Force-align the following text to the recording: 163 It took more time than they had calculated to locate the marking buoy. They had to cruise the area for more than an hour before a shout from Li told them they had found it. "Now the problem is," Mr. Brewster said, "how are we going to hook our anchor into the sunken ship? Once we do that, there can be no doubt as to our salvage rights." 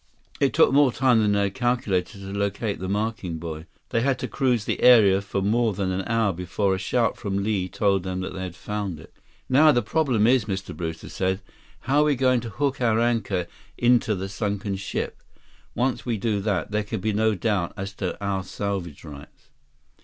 163 0.39 0.47
It 0.47 0.53
took 0.55 0.73
more 0.73 0.91
time 0.91 1.19
than 1.21 1.33
they 1.33 1.43
had 1.43 1.53
calculated 1.53 2.21
to 2.21 2.33
locate 2.33 2.79
the 2.79 2.89
marking 2.89 3.37
buoy. 3.37 3.67
They 3.89 4.01
had 4.01 4.17
to 4.17 4.27
cruise 4.27 4.65
the 4.65 4.81
area 4.81 5.21
for 5.21 5.43
more 5.43 5.73
than 5.75 5.91
an 5.91 6.07
hour 6.07 6.33
before 6.33 6.73
a 6.73 6.79
shout 6.79 7.17
from 7.17 7.43
Li 7.43 7.69
told 7.69 8.01
them 8.01 8.21
they 8.21 8.41
had 8.41 8.55
found 8.55 8.99
it. 8.99 9.13
"Now 9.47 9.71
the 9.71 9.83
problem 9.83 10.25
is," 10.25 10.45
Mr. 10.45 10.75
Brewster 10.75 11.07
said, 11.07 11.39
"how 11.81 11.99
are 12.01 12.05
we 12.05 12.15
going 12.15 12.39
to 12.39 12.49
hook 12.49 12.81
our 12.81 12.99
anchor 12.99 13.45
into 13.77 14.15
the 14.15 14.27
sunken 14.27 14.75
ship? 14.75 15.21
Once 15.75 16.03
we 16.03 16.17
do 16.17 16.39
that, 16.39 16.71
there 16.71 16.83
can 16.83 16.99
be 16.99 17.13
no 17.13 17.35
doubt 17.35 17.71
as 17.77 17.93
to 17.93 18.17
our 18.25 18.43
salvage 18.43 19.03
rights." 19.03 19.49